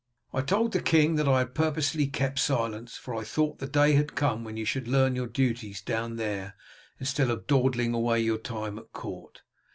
"I 0.33 0.41
told 0.41 0.71
the 0.71 0.81
king 0.81 1.13
that 1.17 1.27
I 1.27 1.37
had 1.37 1.53
purposely 1.53 2.07
kept 2.07 2.39
silence, 2.39 2.97
for 2.97 3.13
I 3.13 3.23
thought 3.23 3.59
the 3.59 3.67
day 3.67 3.93
had 3.93 4.15
come 4.15 4.43
when 4.43 4.57
you 4.57 4.65
should 4.65 4.87
learn 4.87 5.15
your 5.15 5.27
duties 5.27 5.79
down 5.79 6.15
there 6.15 6.55
instead 6.99 7.29
of 7.29 7.45
dawdling 7.45 7.93
away 7.93 8.19
your 8.21 8.39
time 8.39 8.79
at 8.79 8.93
court. 8.93 9.43